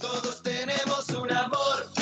Todos 0.00 0.42
tenemos 0.42 1.08
un 1.10 1.32
amor 1.32 1.92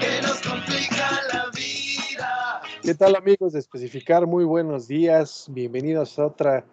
que 0.00 0.22
nos 0.22 0.40
complica 0.42 1.10
la 1.32 1.50
vida. 1.54 2.60
¿Qué 2.82 2.94
tal 2.94 3.16
amigos 3.16 3.52
de 3.52 3.60
Especificar? 3.60 4.26
Muy 4.26 4.44
buenos 4.44 4.88
días. 4.88 5.46
Bienvenidos 5.50 6.18
a 6.18 6.26
otra 6.26 6.64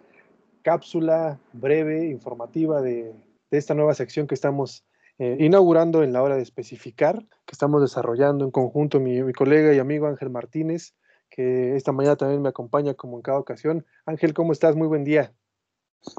cápsula 0.62 1.40
breve, 1.52 2.08
informativa 2.08 2.82
de, 2.82 3.14
de 3.50 3.58
esta 3.58 3.74
nueva 3.74 3.94
sección 3.94 4.26
que 4.26 4.34
estamos 4.34 4.84
eh, 5.18 5.36
inaugurando 5.40 6.02
en 6.02 6.12
la 6.12 6.22
hora 6.22 6.36
de 6.36 6.42
especificar, 6.42 7.18
que 7.18 7.52
estamos 7.52 7.82
desarrollando 7.82 8.44
en 8.44 8.50
conjunto 8.50 9.00
mi, 9.00 9.22
mi 9.22 9.32
colega 9.32 9.74
y 9.74 9.78
amigo 9.78 10.06
Ángel 10.06 10.30
Martínez, 10.30 10.94
que 11.28 11.76
esta 11.76 11.92
mañana 11.92 12.16
también 12.16 12.40
me 12.42 12.48
acompaña 12.48 12.94
como 12.94 13.16
en 13.16 13.22
cada 13.22 13.38
ocasión. 13.38 13.84
Ángel, 14.06 14.34
¿cómo 14.34 14.52
estás? 14.52 14.76
Muy 14.76 14.88
buen 14.88 15.04
día. 15.04 15.32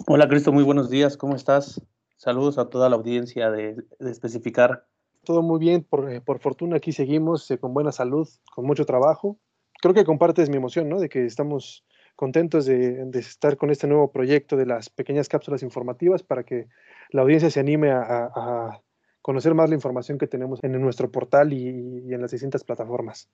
Hola 0.05 0.27
Cristo, 0.27 0.51
muy 0.51 0.63
buenos 0.63 0.89
días, 0.91 1.17
¿cómo 1.17 1.35
estás? 1.35 1.81
Saludos 2.21 2.59
a 2.59 2.69
toda 2.69 2.87
la 2.87 2.97
audiencia 2.97 3.49
de, 3.49 3.83
de 3.97 4.11
Especificar. 4.11 4.85
Todo 5.23 5.41
muy 5.41 5.57
bien, 5.57 5.83
por, 5.83 6.07
eh, 6.07 6.21
por 6.21 6.37
fortuna 6.37 6.75
aquí 6.75 6.91
seguimos 6.91 7.49
eh, 7.49 7.57
con 7.57 7.73
buena 7.73 7.91
salud, 7.91 8.29
con 8.53 8.63
mucho 8.67 8.85
trabajo. 8.85 9.39
Creo 9.81 9.95
que 9.95 10.05
compartes 10.05 10.47
mi 10.47 10.57
emoción, 10.57 10.87
¿no? 10.87 10.99
De 10.99 11.09
que 11.09 11.25
estamos 11.25 11.83
contentos 12.15 12.67
de, 12.67 13.05
de 13.05 13.19
estar 13.19 13.57
con 13.57 13.71
este 13.71 13.87
nuevo 13.87 14.11
proyecto 14.11 14.55
de 14.55 14.67
las 14.67 14.91
pequeñas 14.91 15.29
cápsulas 15.29 15.63
informativas 15.63 16.21
para 16.21 16.43
que 16.43 16.67
la 17.09 17.23
audiencia 17.23 17.49
se 17.49 17.59
anime 17.59 17.89
a, 17.89 18.03
a, 18.03 18.25
a 18.35 18.81
conocer 19.23 19.55
más 19.55 19.69
la 19.69 19.75
información 19.75 20.19
que 20.19 20.27
tenemos 20.27 20.59
en 20.61 20.79
nuestro 20.79 21.11
portal 21.11 21.53
y, 21.53 22.03
y 22.07 22.13
en 22.13 22.21
las 22.21 22.29
distintas 22.29 22.63
plataformas. 22.63 23.31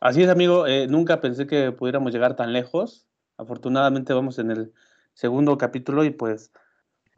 Así 0.00 0.22
es, 0.22 0.30
amigo, 0.30 0.66
eh, 0.66 0.86
nunca 0.86 1.20
pensé 1.20 1.46
que 1.46 1.72
pudiéramos 1.72 2.10
llegar 2.10 2.36
tan 2.36 2.54
lejos. 2.54 3.06
Afortunadamente 3.36 4.14
vamos 4.14 4.38
en 4.38 4.50
el 4.50 4.72
segundo 5.12 5.58
capítulo 5.58 6.04
y 6.04 6.10
pues, 6.10 6.50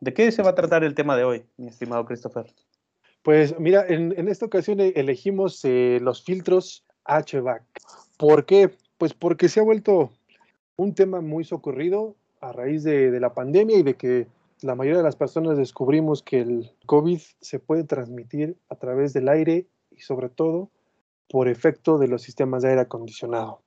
¿de 0.03 0.13
qué 0.13 0.33
se 0.33 0.43
va 0.43 0.51
a 0.51 0.55
tratar 0.55 0.83
el 0.83 0.95
tema 0.95 1.17
de 1.17 1.23
hoy, 1.25 1.45
mi 1.57 1.69
estimado 1.69 2.05
Christopher? 2.05 2.47
Pues 3.23 3.59
mira, 3.61 3.87
en, 3.87 4.29
esta 4.29 4.47
ocasión 4.47 4.81
e, 4.81 4.89
elegimos 4.97 5.65
eh, 5.65 6.01
los 6.03 6.25
filtros 6.25 6.85
HVAC. 7.05 7.63
¿Por 8.19 8.45
qué? 8.45 8.71
Pues 8.99 9.15
porque 9.15 9.49
se 9.49 9.61
ha 9.61 9.63
vuelto 9.63 10.11
un 10.77 10.95
tema 10.95 11.21
muy 11.21 11.45
socorrido 11.45 12.17
a 12.41 12.51
raíz 12.51 12.83
de 12.83 13.21
la 13.21 13.33
pandemia 13.33 13.79
y 13.79 13.85
de 13.85 13.95
que 13.95 14.27
la 14.63 14.75
mayoría 14.75 14.99
de 14.99 15.05
las 15.05 15.17
personas 15.17 15.57
descubrimos 15.57 16.23
que 16.25 16.41
el 16.41 16.71
COVID 16.87 17.21
se 17.41 17.61
puede 17.61 17.85
transmitir 17.85 18.57
a 18.69 18.75
través 18.75 19.13
del 19.13 19.29
aire 19.29 19.69
y 19.91 20.01
sobre 20.01 20.29
todo 20.29 20.71
por 21.29 21.47
efecto 21.47 21.99
de 21.99 22.09
los 22.09 22.23
sistemas 22.23 22.63
de 22.63 22.71
aire 22.71 22.83
acondicionado. 22.83 23.63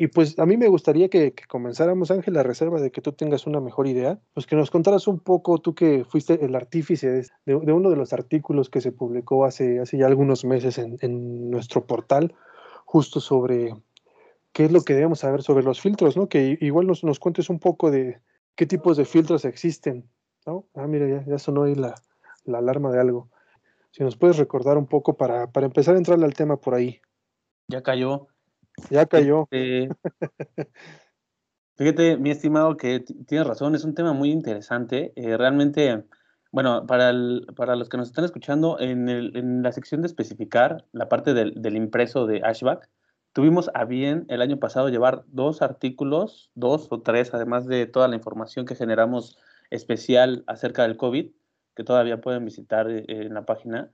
Y 0.00 0.06
pues 0.06 0.38
a 0.38 0.46
mí 0.46 0.56
me 0.56 0.68
gustaría 0.68 1.10
que, 1.10 1.34
comenzáramos, 1.46 2.10
Ángel, 2.10 2.34
a 2.38 2.42
reserva 2.42 2.80
de 2.80 2.90
que 2.90 3.02
tú 3.02 3.12
tengas 3.12 3.46
una 3.46 3.60
mejor 3.60 3.86
idea, 3.86 4.18
pues 4.32 4.46
que 4.46 4.56
nos 4.56 4.70
contaras 4.70 5.06
un 5.06 5.20
poco, 5.20 5.58
tú 5.58 5.74
que 5.74 6.06
fuiste 6.06 6.42
el 6.42 6.54
artífice 6.54 7.26
de 7.44 7.54
uno 7.54 7.90
de 7.90 7.96
los 7.96 8.14
artículos 8.14 8.70
que 8.70 8.80
se 8.80 8.92
publicó 8.92 9.44
hace, 9.44 9.78
hace 9.78 9.98
ya 9.98 10.06
algunos 10.06 10.46
meses 10.46 10.78
en, 10.78 10.96
en, 11.02 11.50
nuestro 11.50 11.86
portal, 11.86 12.34
justo 12.86 13.20
sobre 13.20 13.74
qué 14.54 14.64
es 14.64 14.72
lo 14.72 14.80
que 14.80 14.94
debemos 14.94 15.18
saber 15.18 15.42
sobre 15.42 15.64
los 15.64 15.82
filtros, 15.82 16.16
¿no? 16.16 16.30
Que 16.30 16.56
igual 16.62 16.86
nos, 16.86 17.04
nos 17.04 17.20
cuentes 17.20 17.50
un 17.50 17.58
poco 17.58 17.90
de 17.90 18.22
qué 18.54 18.64
tipos 18.64 18.96
de 18.96 19.04
filtros 19.04 19.44
existen, 19.44 20.08
¿no? 20.46 20.64
Ah, 20.74 20.86
mira, 20.86 21.08
ya, 21.08 21.26
ya 21.26 21.38
sonó 21.38 21.64
ahí 21.64 21.74
la, 21.74 21.94
la 22.46 22.56
alarma 22.56 22.90
de 22.90 23.00
algo. 23.00 23.28
Si 23.90 24.02
nos 24.02 24.16
puedes 24.16 24.38
recordar 24.38 24.78
un 24.78 24.86
poco 24.86 25.18
para, 25.18 25.52
para 25.52 25.66
empezar 25.66 25.94
a 25.94 25.98
entrarle 25.98 26.24
al 26.24 26.32
tema 26.32 26.56
por 26.56 26.72
ahí. 26.72 27.02
Ya 27.68 27.82
cayó. 27.82 28.28
Ya 28.88 29.06
cayó. 29.06 29.48
Eh, 29.50 29.88
fíjate, 31.76 32.16
mi 32.16 32.30
estimado, 32.30 32.76
que 32.76 33.00
tienes 33.00 33.46
razón, 33.46 33.74
es 33.74 33.84
un 33.84 33.94
tema 33.94 34.12
muy 34.12 34.30
interesante. 34.30 35.12
Eh, 35.16 35.36
realmente, 35.36 36.04
bueno, 36.52 36.86
para, 36.86 37.12
para 37.56 37.76
los 37.76 37.88
que 37.88 37.96
nos 37.96 38.08
están 38.08 38.24
escuchando, 38.24 38.78
en, 38.80 39.62
la 39.62 39.72
sección 39.72 40.02
de 40.02 40.06
especificar, 40.06 40.86
la 40.92 41.08
parte 41.08 41.34
del, 41.34 41.54
del, 41.60 41.76
impreso 41.76 42.26
de 42.26 42.42
Ashback, 42.44 42.88
tuvimos 43.32 43.70
a 43.74 43.84
bien 43.84 44.24
el 44.28 44.42
año 44.42 44.58
pasado 44.58 44.88
llevar 44.88 45.24
dos 45.28 45.62
artículos, 45.62 46.50
dos 46.54 46.88
o 46.90 47.02
tres, 47.02 47.34
además 47.34 47.66
de 47.66 47.86
toda 47.86 48.08
la 48.08 48.16
información 48.16 48.66
que 48.66 48.74
generamos 48.74 49.36
especial 49.70 50.44
acerca 50.46 50.82
del 50.82 50.96
COVID, 50.96 51.30
que 51.74 51.84
todavía 51.84 52.20
pueden 52.20 52.44
visitar 52.44 52.90
eh, 52.90 53.04
en 53.08 53.34
la 53.34 53.46
página. 53.46 53.90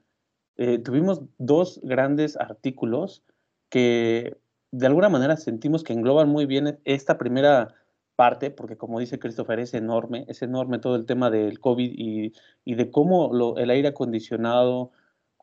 Eh, 0.56 0.78
tuvimos 0.78 1.22
dos 1.38 1.80
grandes 1.82 2.36
artículos 2.36 3.22
que 3.68 4.38
de 4.70 4.86
alguna 4.86 5.08
manera 5.08 5.36
sentimos 5.36 5.84
que 5.84 5.92
engloban 5.92 6.28
muy 6.28 6.46
bien 6.46 6.78
esta 6.84 7.18
primera 7.18 7.74
parte, 8.16 8.50
porque 8.50 8.76
como 8.76 8.98
dice 8.98 9.18
Christopher, 9.18 9.60
es 9.60 9.74
enorme, 9.74 10.24
es 10.28 10.42
enorme 10.42 10.78
todo 10.78 10.96
el 10.96 11.06
tema 11.06 11.30
del 11.30 11.60
COVID 11.60 11.92
y, 11.94 12.32
y 12.64 12.74
de 12.74 12.90
cómo 12.90 13.56
el 13.56 13.70
aire 13.70 13.88
acondicionado 13.88 14.90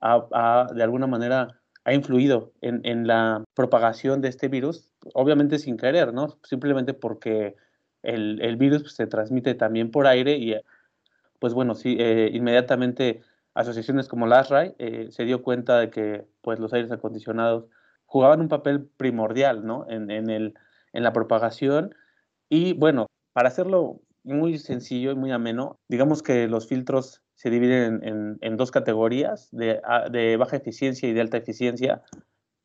ha, 0.02 0.68
de 0.74 0.84
alguna 0.84 1.08
manera 1.08 1.60
ha 1.86 1.94
influido 1.94 2.52
en, 2.62 2.82
en, 2.84 3.08
la 3.08 3.44
propagación 3.54 4.22
de 4.22 4.30
este 4.30 4.48
virus, 4.48 4.90
obviamente 5.14 5.60
sin 5.60 5.78
querer, 5.78 6.14
¿no? 6.14 6.40
Simplemente 6.44 6.94
porque 6.94 7.56
el, 8.04 8.42
el 8.42 8.58
virus 8.58 8.94
se 8.94 9.08
transmite 9.08 9.54
también 9.56 9.92
por 9.92 10.08
aire 10.08 10.38
y, 10.38 10.56
pues 11.40 11.54
bueno, 11.54 11.76
sí, 11.76 11.98
eh, 12.00 12.30
inmediatamente 12.34 13.22
asociaciones 13.54 14.08
como 14.08 14.28
la 14.28 14.46
eh, 14.80 15.08
se 15.12 15.26
dio 15.26 15.44
cuenta 15.44 15.80
de 15.80 15.90
que 15.90 16.26
pues 16.42 16.60
los 16.60 16.74
aires 16.74 16.92
acondicionados 16.92 17.66
jugaban 18.14 18.42
un 18.42 18.48
papel 18.48 18.88
primordial 18.96 19.66
¿no? 19.66 19.90
en, 19.90 20.12
en, 20.12 20.30
el, 20.30 20.54
en 20.94 21.02
la 21.02 21.14
propagación. 21.14 21.96
Y 22.48 22.74
bueno, 22.74 23.08
para 23.34 23.48
hacerlo 23.48 24.02
muy 24.24 24.60
sencillo 24.60 25.14
y 25.14 25.16
muy 25.16 25.32
ameno, 25.32 25.80
digamos 25.90 26.22
que 26.22 26.48
los 26.48 26.68
filtros 26.68 27.24
se 27.34 27.50
dividen 27.50 28.02
en, 28.04 28.38
en, 28.42 28.56
dos 28.56 28.70
categorías, 28.70 29.50
de, 29.52 29.82
de, 30.12 30.38
baja 30.38 30.58
eficiencia 30.58 31.10
y 31.10 31.14
de 31.14 31.22
alta 31.22 31.38
eficiencia. 31.38 32.04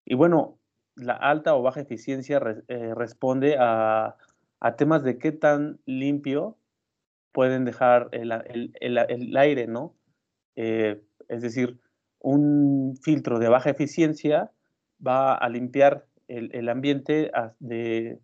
Y 0.04 0.16
bueno, 0.16 0.58
la 0.96 1.14
alta 1.14 1.54
o 1.54 1.62
baja 1.62 1.80
eficiencia 1.80 2.42
eh, 2.68 2.92
responde 2.94 3.56
a, 3.58 4.16
a, 4.60 4.76
temas 4.76 5.02
de 5.02 5.16
qué 5.16 5.32
tan 5.32 5.80
limpio 5.86 6.58
pueden 7.32 7.64
dejar 7.64 8.10
el, 8.12 8.32
el, 8.32 8.74
el, 8.80 8.98
el 8.98 9.36
aire, 9.38 9.66
¿no? 9.66 9.94
Eh, 10.56 11.00
es 11.28 11.40
decir, 11.40 11.80
un 12.18 12.98
filtro 13.02 13.38
de 13.38 13.48
baja 13.48 13.70
eficiencia 13.70 14.52
va 15.04 15.34
a 15.34 15.48
limpiar 15.48 16.06
el, 16.28 16.50
el 16.54 16.68
ambiente 16.68 17.30
de, 17.58 18.20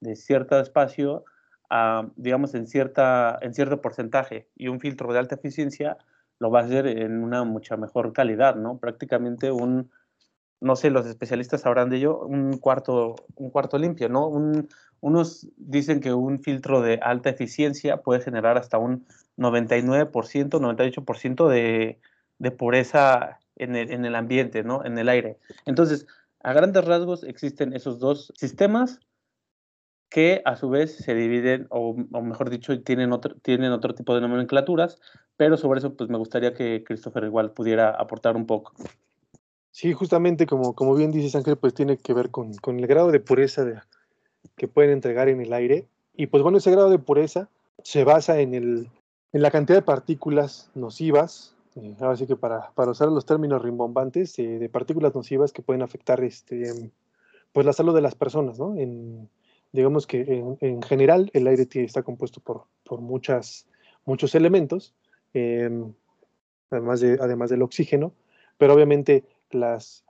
de, 0.00 0.16
cierto 0.16 0.58
espacio, 0.60 1.24
a, 1.70 2.08
digamos, 2.16 2.54
en, 2.54 2.66
cierta, 2.66 3.38
en 3.40 3.54
cierto 3.54 3.80
porcentaje, 3.80 4.48
y 4.56 4.68
un 4.68 4.80
filtro 4.80 5.12
de 5.12 5.18
alta 5.18 5.36
eficiencia 5.36 5.96
lo 6.38 6.50
va 6.50 6.60
a 6.60 6.64
hacer 6.64 6.86
en 6.86 7.22
una 7.22 7.44
mucha 7.44 7.76
mejor 7.76 8.12
calidad, 8.12 8.56
¿no? 8.56 8.78
Prácticamente 8.78 9.50
un, 9.50 9.90
no 10.60 10.76
sé, 10.76 10.90
los 10.90 11.06
especialistas 11.06 11.62
sabrán 11.62 11.90
de 11.90 11.96
ello, 11.96 12.20
un 12.20 12.58
cuarto, 12.58 13.16
un 13.36 13.50
cuarto 13.50 13.78
limpio, 13.78 14.08
¿no? 14.08 14.26
Un, 14.26 14.68
unos 15.00 15.48
dicen 15.56 16.00
que 16.00 16.12
un 16.12 16.38
filtro 16.40 16.82
de 16.82 16.98
alta 17.02 17.30
eficiencia 17.30 17.98
puede 17.98 18.20
generar 18.20 18.58
hasta 18.58 18.78
un 18.78 19.06
99%, 19.36 20.10
98% 20.10 21.48
de, 21.48 21.98
de 22.38 22.50
pureza 22.50 23.40
en 23.56 23.76
el, 23.76 23.90
en 23.90 24.04
el 24.04 24.14
ambiente, 24.14 24.62
¿no? 24.62 24.84
En 24.84 24.98
el 24.98 25.08
aire. 25.08 25.38
Entonces, 25.64 26.06
a 26.42 26.52
grandes 26.52 26.84
rasgos 26.84 27.24
existen 27.24 27.72
esos 27.72 27.98
dos 27.98 28.32
sistemas 28.36 29.00
que 30.08 30.42
a 30.44 30.56
su 30.56 30.70
vez 30.70 30.96
se 30.96 31.14
dividen, 31.14 31.66
o, 31.70 31.94
mejor 31.94 32.50
dicho, 32.50 32.80
tienen 32.82 33.12
otro, 33.12 33.34
tienen 33.42 33.72
otro 33.72 33.94
tipo 33.94 34.14
de 34.14 34.20
nomenclaturas, 34.20 35.00
pero 35.36 35.56
sobre 35.56 35.80
eso 35.80 35.94
pues 35.94 36.08
me 36.08 36.18
gustaría 36.18 36.54
que 36.54 36.84
Christopher 36.84 37.24
igual 37.24 37.52
pudiera 37.52 37.90
aportar 37.90 38.36
un 38.36 38.46
poco. 38.46 38.72
Sí, 39.72 39.92
justamente 39.92 40.46
como, 40.46 40.74
como 40.74 40.94
bien 40.94 41.10
dices 41.10 41.34
Ángel, 41.34 41.56
pues 41.56 41.74
tiene 41.74 41.98
que 41.98 42.14
ver 42.14 42.30
con, 42.30 42.54
con 42.54 42.78
el 42.78 42.86
grado 42.86 43.10
de 43.10 43.20
pureza 43.20 43.84
que 44.56 44.68
pueden 44.68 44.92
entregar 44.92 45.28
en 45.28 45.40
el 45.40 45.52
aire. 45.52 45.86
Y 46.14 46.28
pues 46.28 46.42
bueno, 46.42 46.58
ese 46.58 46.70
grado 46.70 46.88
de 46.88 46.98
pureza 46.98 47.50
se 47.82 48.04
basa 48.04 48.38
en, 48.38 48.54
el, 48.54 48.88
en 49.32 49.42
la 49.42 49.50
cantidad 49.50 49.78
de 49.78 49.82
partículas 49.82 50.70
nocivas 50.74 51.55
eh, 51.76 51.94
ahora 52.00 52.16
sí 52.16 52.26
que 52.26 52.36
para, 52.36 52.72
para, 52.72 52.90
usar 52.90 53.08
los 53.08 53.26
términos 53.26 53.62
rimbombantes, 53.62 54.38
eh, 54.38 54.58
de 54.58 54.68
partículas 54.68 55.14
nocivas 55.14 55.52
que 55.52 55.62
pueden 55.62 55.82
afectar 55.82 56.22
este, 56.24 56.92
pues 57.52 57.64
la 57.64 57.72
salud 57.72 57.94
de 57.94 58.02
las 58.02 58.14
personas, 58.14 58.58
¿no? 58.58 58.76
En, 58.76 59.28
digamos 59.72 60.06
que 60.06 60.20
en, 60.20 60.56
en, 60.60 60.82
general 60.82 61.30
el 61.34 61.46
aire 61.46 61.66
está 61.74 62.02
compuesto 62.02 62.40
por, 62.40 62.64
por 62.84 63.00
muchas, 63.00 63.66
muchos 64.04 64.34
elementos, 64.34 64.94
eh, 65.34 65.68
además, 66.70 67.00
de, 67.00 67.18
además 67.20 67.50
del 67.50 67.62
oxígeno, 67.62 68.12
pero 68.56 68.74
obviamente 68.74 69.24
las 69.50 70.04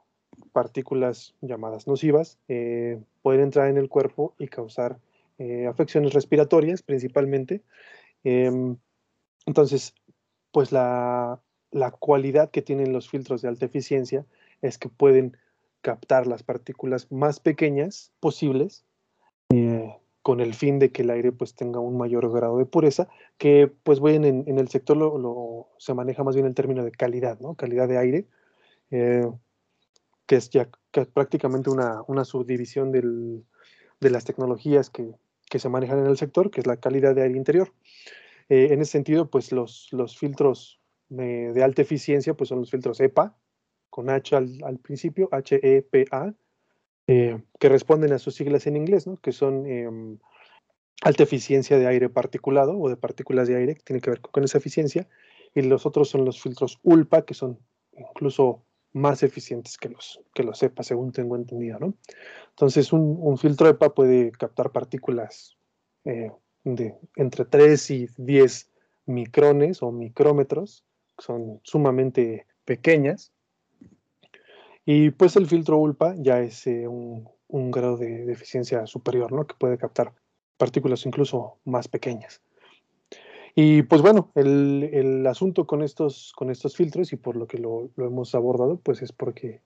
partículas 0.53 1.35
llamadas 1.41 1.87
nocivas 1.87 2.39
eh, 2.49 3.01
pueden 3.23 3.43
entrar 3.43 3.69
en 3.69 3.77
el 3.77 3.89
cuerpo 3.89 4.35
y 4.39 4.49
causar 4.49 4.99
eh, 5.39 5.67
afecciones 5.67 6.13
respiratorias 6.13 6.83
principalmente. 6.83 7.63
entonces, 9.47 9.95
pues 10.53 10.73
la, 10.73 11.41
la 11.71 11.91
cualidad 11.91 12.51
que 12.51 12.63
tienen 12.63 12.93
los 12.93 13.09
filtros 13.09 13.43
de 13.43 13.49
alta 13.49 13.67
eficiencia 13.67 14.25
es 14.63 14.79
que 14.79 14.89
pueden 14.89 15.37
captar 15.81 16.27
las 16.27 16.43
partículas 16.43 17.11
más 17.13 17.41
pequeñas 17.41 18.13
posibles, 18.21 18.85
eh, 19.51 19.95
con 20.23 20.41
el 20.41 20.55
fin 20.55 20.81
de 20.81 20.91
que 20.91 21.03
el 21.03 21.11
aire 21.11 21.31
pues 21.31 21.55
tenga 21.55 21.79
un 21.79 21.97
mayor 21.97 22.29
grado 22.33 22.59
de 22.59 22.67
pureza, 22.67 23.09
que 23.39 23.73
pues 23.85 24.01
en, 24.03 24.59
el 24.59 24.69
sector 24.69 24.99
se 25.79 25.95
maneja 25.95 26.25
más 26.25 26.35
bien 26.35 26.47
el 26.47 26.55
término 26.55 26.83
de 26.85 26.91
calidad, 26.91 27.39
¿no? 27.39 27.55
Calidad 27.55 27.87
de 27.87 27.99
aire, 27.99 28.27
eh, 28.91 29.31
que 30.27 30.37
es 30.37 30.51
ya 30.51 30.69
prácticamente 31.15 31.71
una, 31.71 32.03
una 32.09 32.25
subdivisión 32.25 32.91
del, 32.91 33.45
de 34.01 34.11
las 34.11 34.25
tecnologías 34.25 34.91
que, 34.91 35.15
que, 35.49 35.61
se 35.61 35.69
manejan 35.69 36.01
en 36.01 36.07
el 36.07 36.17
sector, 36.17 36.51
que 36.51 36.61
es 36.61 36.67
la 36.67 36.79
calidad 36.79 37.15
de 37.15 37.23
aire 37.23 37.37
interior. 37.37 37.73
Eh, 38.49 38.69
en 38.73 38.81
ese 38.81 38.93
sentido, 38.93 39.31
pues 39.31 39.53
los, 39.53 39.89
los 39.93 40.19
filtros 40.19 40.81
de 41.09 41.63
alta 41.63 41.83
eficiencia 41.83 42.35
pues 42.35 42.49
son 42.49 42.61
los 42.61 42.71
filtros 42.71 43.01
EPA, 43.01 43.37
con 43.91 44.11
H 44.11 44.37
al, 44.37 44.79
principio, 44.83 45.29
H-E-P-A, 45.33 46.35
eh, 47.07 47.43
que 47.59 47.69
responden 47.69 48.13
a 48.13 48.19
sus 48.19 48.35
siglas 48.35 48.67
en 48.67 48.77
inglés, 48.77 49.09
que 49.23 49.33
son 49.33 49.65
eh, 49.67 49.89
alta 51.03 51.23
eficiencia 51.23 51.79
de 51.79 51.87
aire 51.87 52.09
particulado 52.09 52.79
o 52.79 52.89
de 52.89 52.97
partículas 52.97 53.49
de 53.49 53.57
aire, 53.57 53.75
que 53.75 53.83
tiene 53.83 54.01
que 54.01 54.11
ver 54.11 54.21
con 54.21 54.45
esa 54.45 54.59
eficiencia, 54.59 55.09
y 55.55 55.63
los 55.63 55.87
otros 55.87 56.09
son 56.11 56.25
los 56.25 56.43
filtros 56.43 56.79
ULPA, 56.83 57.25
que 57.25 57.35
son 57.35 57.59
incluso 57.97 58.65
más 58.93 59.23
eficientes 59.23 59.77
que 59.77 59.91
los, 59.91 60.21
que 60.35 60.43
los 60.43 60.63
EPA, 60.63 60.83
según 60.83 61.13
tengo 61.13 61.37
entendido. 61.37 61.79
¿no? 61.79 61.95
Entonces, 62.51 62.93
un, 62.93 63.39
filtro 63.39 63.69
EPA 63.69 63.95
puede 63.95 64.33
captar 64.33 64.73
partículas 64.73 65.57
eh, 66.05 66.33
de 66.65 66.95
entre 67.15 67.45
3 67.45 67.91
y 67.91 68.09
10 68.17 68.71
micrones 69.07 69.83
o 69.83 69.93
micrómetros, 69.93 70.86
son 71.19 71.61
sumamente 71.63 72.47
pequeñas, 72.65 73.33
y 74.87 75.11
pues 75.11 75.35
el 75.37 75.47
filtro 75.47 75.79
ULPA 75.79 76.15
ya 76.17 76.41
es 76.41 76.65
eh, 76.69 76.87
un, 76.87 77.29
un, 77.49 77.71
grado 77.73 77.97
de, 77.97 78.31
eficiencia 78.33 78.87
superior, 78.87 79.33
¿no? 79.33 79.45
Que 79.45 79.57
puede 79.59 79.77
captar 79.79 80.13
partículas 80.57 81.05
incluso 81.05 81.57
más 81.65 81.89
pequeñas. 81.89 82.41
Y 83.57 83.83
pues 83.83 84.01
bueno, 84.01 84.31
el, 84.37 84.89
el 84.93 85.27
asunto 85.27 85.67
con 85.67 85.83
estos, 85.83 86.33
con 86.37 86.51
estos 86.51 86.77
filtros 86.77 87.13
y 87.13 87.17
por 87.17 87.37
lo 87.37 87.49
que 87.49 87.59
lo, 87.59 87.91
lo, 87.97 88.07
hemos 88.07 88.35
abordado, 88.37 88.77
pues 88.77 89.03
es 89.03 89.11
porque 89.11 89.61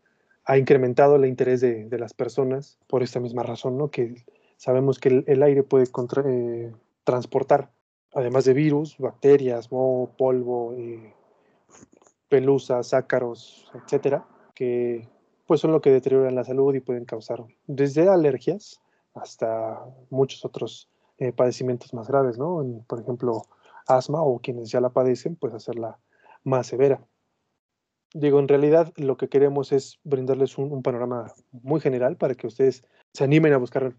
ha 0.44 0.56
incrementado 0.56 1.16
el 1.16 1.26
interés 1.26 1.60
de, 1.60 1.84
de, 1.84 1.98
las 1.98 2.14
personas 2.14 2.78
por 2.86 3.02
esta 3.02 3.20
misma 3.20 3.42
razón, 3.42 3.76
¿no? 3.76 3.90
Que 3.90 4.24
sabemos 4.56 4.98
que 4.98 5.10
el, 5.10 5.24
el 5.26 5.42
aire 5.42 5.62
puede 5.64 5.86
contra, 5.88 6.22
eh, 6.26 6.72
transportar, 7.04 7.70
además 8.14 8.44
de 8.46 8.54
virus, 8.54 8.96
bacterias, 8.96 9.70
moho, 9.70 10.10
polvo, 10.16 10.74
eh, 10.78 11.12
pelusas, 12.30 12.94
ácaros, 12.94 13.70
etcétera, 13.74 14.26
que 14.54 15.06
pues 15.46 15.60
son 15.60 15.72
lo 15.72 15.80
que 15.80 15.90
deterioran 15.90 16.34
la 16.36 16.44
salud 16.44 16.74
y 16.74 16.80
pueden 16.80 17.04
causar 17.04 17.44
desde 17.66 18.08
alergias 18.08 18.80
hasta 19.14 19.84
muchos 20.08 20.44
otros 20.44 20.88
eh, 21.18 21.32
padecimientos 21.32 21.92
más 21.92 22.08
graves, 22.08 22.38
¿no? 22.38 22.64
Por 22.86 23.00
ejemplo, 23.00 23.42
asma 23.86 24.22
o 24.22 24.38
quienes 24.38 24.70
ya 24.70 24.80
la 24.80 24.90
padecen, 24.90 25.34
pues 25.36 25.52
hacerla 25.52 25.98
más 26.44 26.68
severa. 26.68 27.04
Digo, 28.14 28.38
en 28.38 28.48
realidad 28.48 28.92
lo 28.96 29.16
que 29.16 29.28
queremos 29.28 29.72
es 29.72 29.98
brindarles 30.04 30.56
un, 30.56 30.72
un, 30.72 30.82
panorama 30.82 31.32
muy 31.50 31.80
general 31.80 32.16
para 32.16 32.34
que 32.34 32.46
ustedes 32.46 32.84
se 33.12 33.24
animen 33.24 33.52
a 33.52 33.58
buscar, 33.58 33.94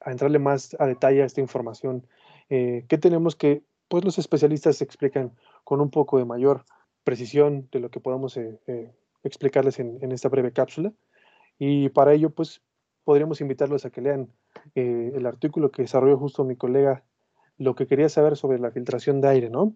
a 0.00 0.10
entrarle 0.12 0.38
más 0.38 0.76
a 0.78 0.86
detalle 0.86 1.22
a 1.22 1.26
esta 1.26 1.40
información 1.40 2.06
eh, 2.48 2.84
que 2.88 2.98
tenemos 2.98 3.34
que, 3.34 3.64
pues 3.88 4.04
los 4.04 4.18
especialistas 4.18 4.82
explican 4.82 5.32
con 5.64 5.80
un 5.80 5.90
poco 5.90 6.18
de 6.18 6.24
mayor 6.24 6.64
precisión 7.04 7.68
de 7.72 7.80
lo 7.80 7.90
que 7.90 8.00
podamos 8.00 8.36
eh, 8.36 8.58
eh, 8.66 8.92
explicarles 9.24 9.78
en, 9.78 10.12
esta 10.12 10.28
breve 10.28 10.52
cápsula. 10.52 10.92
Y 11.58 11.88
para 11.90 12.12
ello, 12.12 12.30
pues, 12.30 12.62
podríamos 13.04 13.40
invitarlos 13.40 13.84
a 13.84 13.90
que 13.90 14.00
lean 14.00 14.28
eh, 14.74 15.12
el 15.14 15.26
artículo 15.26 15.70
que 15.70 15.82
desarrolló 15.82 16.18
justo 16.18 16.44
mi 16.44 16.56
colega, 16.56 17.04
lo 17.58 17.74
que 17.74 17.86
quería 17.86 18.08
saber 18.08 18.36
sobre 18.36 18.58
la 18.58 18.70
filtración 18.70 19.20
de 19.20 19.28
aire, 19.28 19.50
¿no? 19.50 19.74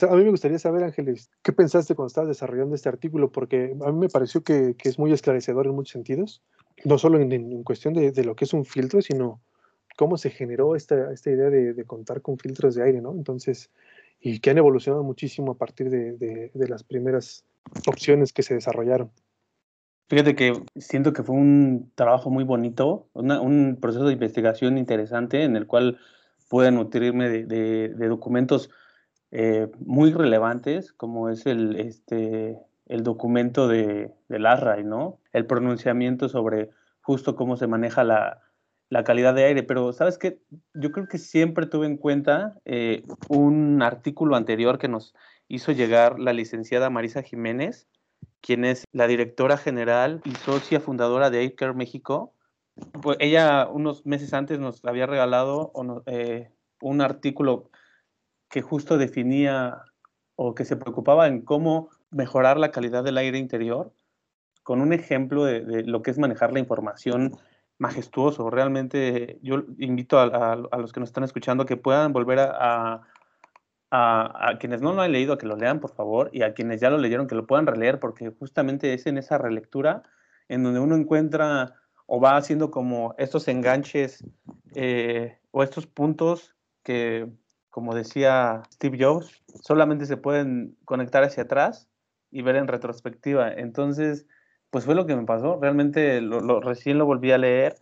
A 0.00 0.14
mí 0.14 0.24
me 0.24 0.30
gustaría 0.30 0.58
saber, 0.58 0.84
Ángeles, 0.84 1.30
¿qué 1.42 1.52
pensaste 1.52 1.94
cuando 1.94 2.08
estabas 2.08 2.28
desarrollando 2.28 2.74
este 2.74 2.90
artículo? 2.90 3.32
Porque 3.32 3.74
a 3.82 3.92
mí 3.92 3.98
me 3.98 4.08
pareció 4.10 4.42
que, 4.42 4.76
es 4.84 4.98
muy 4.98 5.12
esclarecedor 5.12 5.66
en 5.66 5.74
muchos 5.74 5.92
sentidos, 5.92 6.42
no 6.84 6.98
solo 6.98 7.18
en, 7.18 7.62
cuestión 7.62 7.94
de, 7.94 8.24
lo 8.24 8.36
que 8.36 8.44
es 8.44 8.52
un 8.52 8.66
filtro, 8.66 9.00
sino 9.00 9.40
cómo 9.96 10.18
se 10.18 10.28
generó 10.28 10.76
esta, 10.76 11.10
esta 11.12 11.30
idea 11.30 11.48
de, 11.48 11.72
de, 11.72 11.84
contar 11.84 12.20
con 12.20 12.36
filtros 12.36 12.74
de 12.74 12.82
aire, 12.84 13.00
¿no? 13.00 13.12
Entonces, 13.12 13.70
y 14.26 14.40
que 14.40 14.50
han 14.50 14.58
evolucionado 14.58 15.04
muchísimo 15.04 15.52
a 15.52 15.54
partir 15.54 15.88
de, 15.88 16.50
de 16.52 16.68
las 16.68 16.82
primeras 16.82 17.44
opciones 17.86 18.32
que 18.32 18.42
se 18.42 18.54
desarrollaron. 18.54 19.12
Fíjate 20.08 20.34
que 20.34 20.64
siento 20.74 21.12
que 21.12 21.22
fue 21.22 21.36
un 21.36 21.92
trabajo 21.94 22.28
muy 22.28 22.42
bonito, 22.42 23.06
un 23.12 23.78
proceso 23.80 24.04
de 24.04 24.14
investigación 24.14 24.78
interesante 24.78 25.44
en 25.44 25.54
el 25.54 25.68
cual 25.68 25.98
pude 26.48 26.72
nutrirme 26.72 27.28
de, 27.28 27.46
de, 27.46 27.88
de 27.90 28.08
documentos 28.08 28.68
eh, 29.30 29.68
muy 29.78 30.12
relevantes, 30.12 30.92
como 30.92 31.28
es 31.28 31.46
el, 31.46 31.76
este, 31.78 32.58
el 32.86 33.04
documento 33.04 33.68
de, 33.68 34.12
del 34.28 34.46
ARRAI, 34.46 34.82
¿no? 34.82 35.18
El 35.32 35.46
pronunciamiento 35.46 36.28
sobre 36.28 36.70
justo 37.00 37.36
cómo 37.36 37.56
se 37.56 37.68
maneja 37.68 38.02
la, 38.02 38.42
la 38.88 39.04
calidad 39.04 39.34
de 39.34 39.44
aire. 39.44 39.62
Pero, 39.62 39.92
¿sabes 39.92 40.18
qué? 40.18 40.38
Yo 40.74 40.92
creo 40.92 41.08
que 41.08 41.18
siempre 41.18 41.66
tuve 41.66 41.86
en 41.86 41.96
cuenta 41.96 42.58
eh, 42.64 43.02
un 43.28 43.82
artículo 43.82 44.36
anterior 44.36 44.78
que 44.78 44.88
nos 44.88 45.14
hizo 45.48 45.72
llegar 45.72 46.18
la 46.18 46.32
licenciada 46.32 46.90
Marisa 46.90 47.22
Jiménez, 47.22 47.88
quien 48.40 48.64
es 48.64 48.84
la 48.92 49.06
directora 49.06 49.56
general 49.56 50.20
y 50.24 50.32
socia 50.32 50.80
fundadora 50.80 51.30
de 51.30 51.40
AirCare 51.40 51.74
México. 51.74 52.32
Pues 53.02 53.16
ella 53.20 53.68
unos 53.68 54.04
meses 54.04 54.34
antes 54.34 54.58
nos 54.58 54.84
había 54.84 55.06
regalado 55.06 55.72
eh, 56.06 56.50
un 56.80 57.00
artículo 57.00 57.70
que 58.48 58.62
justo 58.62 58.98
definía 58.98 59.82
o 60.36 60.54
que 60.54 60.64
se 60.64 60.76
preocupaba 60.76 61.26
en 61.26 61.40
cómo 61.40 61.88
mejorar 62.10 62.58
la 62.58 62.70
calidad 62.70 63.02
del 63.02 63.18
aire 63.18 63.38
interior 63.38 63.92
con 64.62 64.80
un 64.80 64.92
ejemplo 64.92 65.44
de 65.44 65.84
lo 65.84 66.02
que 66.02 66.10
es 66.10 66.18
manejar 66.18 66.52
la 66.52 66.58
información 66.58 67.36
majestuoso. 67.78 68.50
Realmente 68.50 69.38
yo 69.42 69.64
invito 69.78 70.18
a, 70.18 70.56
los 70.56 70.92
que 70.92 71.00
nos 71.00 71.08
están 71.08 71.24
escuchando 71.24 71.66
que 71.66 71.76
puedan 71.76 72.12
volver 72.12 72.38
a, 72.40 73.02
quienes 74.60 74.82
no 74.82 74.92
lo 74.92 75.02
han 75.02 75.12
leído 75.12 75.38
que 75.38 75.46
lo 75.46 75.56
lean, 75.56 75.80
por 75.80 75.94
favor, 75.94 76.30
y 76.32 76.42
a 76.42 76.52
quienes 76.54 76.80
ya 76.80 76.90
lo 76.90 76.98
leyeron 76.98 77.26
que 77.26 77.34
lo 77.34 77.46
puedan 77.46 77.66
releer, 77.66 77.98
porque 77.98 78.30
justamente 78.30 78.92
es 78.92 79.06
en 79.06 79.16
esa 79.16 79.38
relectura 79.38 80.02
en 80.48 80.62
donde 80.62 80.80
uno 80.80 80.96
encuentra 80.96 81.74
o 82.06 82.20
va 82.20 82.36
haciendo 82.36 82.70
como 82.70 83.14
estos 83.18 83.48
enganches 83.48 84.24
eh, 84.74 85.38
o 85.50 85.62
estos 85.62 85.86
puntos 85.86 86.54
que, 86.82 87.28
como 87.70 87.94
decía 87.94 88.62
Steve 88.72 88.98
Jobs, 89.00 89.42
solamente 89.62 90.06
se 90.06 90.16
pueden 90.16 90.76
conectar 90.84 91.24
hacia 91.24 91.44
atrás 91.44 91.88
y 92.30 92.42
ver 92.42 92.56
en 92.56 92.68
retrospectiva. 92.68 93.52
Entonces, 93.52 94.26
pues 94.76 94.84
fue 94.84 94.94
lo 94.94 95.06
que 95.06 95.16
me 95.16 95.24
pasó. 95.24 95.58
Realmente 95.58 96.20
lo, 96.20 96.60
recién 96.60 96.98
lo 96.98 97.06
volví 97.06 97.32
a 97.32 97.38
leer 97.38 97.76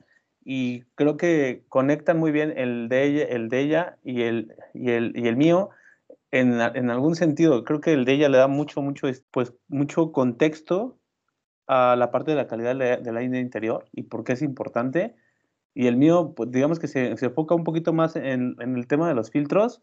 y 0.44 0.82
creo 0.94 1.16
que 1.16 1.64
conectan 1.68 2.20
muy 2.20 2.30
bien 2.30 2.56
el 2.56 2.88
de 2.88 3.02
ella, 3.02 3.24
el 3.24 3.48
de 3.48 3.58
ella 3.58 3.98
y, 4.04 4.22
el, 4.22 5.36
mío 5.36 5.70
en, 6.30 6.60
algún 6.60 7.16
sentido, 7.16 7.64
creo 7.64 7.80
que 7.80 7.94
el 7.94 8.04
de 8.04 8.12
ella 8.12 8.28
le 8.28 8.38
da 8.38 8.46
mucho, 8.46 8.80
mucho, 8.80 9.08
pues, 9.32 9.52
mucho 9.66 10.12
contexto 10.12 10.96
a 11.66 11.96
la 11.96 12.12
parte 12.12 12.30
de 12.30 12.36
la 12.36 12.46
calidad 12.46 12.76
del 13.00 13.16
aire 13.16 13.40
interior 13.40 13.88
y 13.90 14.04
por 14.04 14.22
qué 14.22 14.34
es 14.34 14.42
importante. 14.42 15.16
Y 15.74 15.88
el 15.88 15.96
mío, 15.96 16.32
pues, 16.36 16.52
digamos 16.52 16.78
que 16.78 16.86
se, 16.86 17.16
se 17.16 17.26
enfoca 17.26 17.56
un 17.56 17.64
poquito 17.64 17.92
más 17.92 18.14
en, 18.14 18.54
el 18.60 18.86
tema 18.86 19.08
de 19.08 19.14
los 19.14 19.32
filtros, 19.32 19.82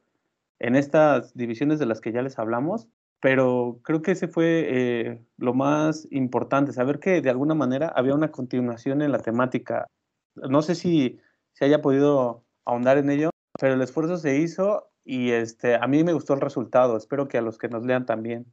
en 0.59 0.77
estas 0.77 1.33
divisiones 1.33 1.77
de 1.77 1.87
las 1.87 1.99
que 1.99 2.13
ya 2.13 2.21
les 2.21 2.39
hablamos, 2.39 2.87
pero 3.21 3.79
creo 3.83 4.01
que 4.01 4.11
ese 4.11 4.27
fue 4.27 4.65
eh, 4.67 5.21
lo 5.37 5.53
más 5.53 6.07
importante, 6.09 6.73
saber 6.73 6.99
que 6.99 7.21
de 7.21 7.29
alguna 7.29 7.53
manera 7.53 7.93
había 7.95 8.15
una 8.15 8.31
continuación 8.31 9.01
en 9.03 9.11
la 9.11 9.19
temática. 9.19 9.87
No 10.35 10.63
sé 10.63 10.73
si 10.73 11.19
se 11.53 11.65
haya 11.65 11.81
podido 11.81 12.43
ahondar 12.65 12.97
en 12.97 13.11
ello, 13.11 13.29
pero 13.59 13.75
el 13.75 13.81
esfuerzo 13.81 14.17
se 14.17 14.37
hizo 14.37 14.89
y 15.05 15.31
este, 15.31 15.75
a 15.75 15.85
mí 15.87 16.03
me 16.03 16.13
gustó 16.13 16.33
el 16.33 16.41
resultado. 16.41 16.97
Espero 16.97 17.27
que 17.27 17.37
a 17.37 17.41
los 17.41 17.59
que 17.59 17.69
nos 17.69 17.85
lean 17.85 18.07
también. 18.07 18.47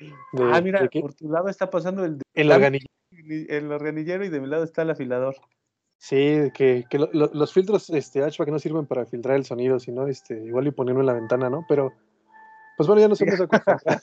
De, 0.00 0.42
ah, 0.52 0.60
mira, 0.60 0.88
por 1.00 1.14
tu 1.14 1.30
lado 1.30 1.48
está 1.48 1.70
pasando 1.70 2.04
el, 2.04 2.20
el, 2.34 2.50
organillero. 2.50 2.90
el 3.10 3.70
organillero 3.70 4.24
y 4.24 4.28
de 4.28 4.40
mi 4.40 4.48
lado 4.48 4.64
está 4.64 4.82
el 4.82 4.90
afilador. 4.90 5.36
Sí, 5.98 6.50
que, 6.52 6.84
que 6.90 6.98
lo, 6.98 7.08
lo, 7.12 7.30
los 7.32 7.52
filtros 7.52 7.88
este, 7.90 8.22
hatchback 8.22 8.48
no 8.48 8.58
sirven 8.58 8.86
para 8.86 9.06
filtrar 9.06 9.36
el 9.36 9.44
sonido, 9.44 9.78
sino 9.78 10.08
este, 10.08 10.34
igual 10.44 10.66
y 10.66 10.72
ponerlo 10.72 11.00
en 11.00 11.06
la 11.06 11.14
ventana, 11.14 11.48
¿no? 11.48 11.64
Pero, 11.68 11.92
pues 12.76 12.86
bueno, 12.86 13.00
ya 13.00 13.08
nos 13.08 13.20
hemos 13.20 13.40
acostumbrado. 13.40 14.00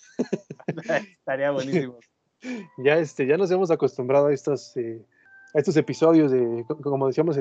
Estaría 1.20 1.52
buenísimo. 1.52 1.98
ya, 2.78 2.98
este, 2.98 3.26
ya 3.26 3.38
nos 3.38 3.52
hemos 3.52 3.72
acostumbrado 3.72 4.28
a 4.28 4.34
estos, 4.34 4.76
eh, 4.78 5.06
a 5.54 5.60
estos 5.60 5.78
episodios 5.78 6.32
de, 6.32 6.66
como 6.82 7.08
decíamos, 7.08 7.40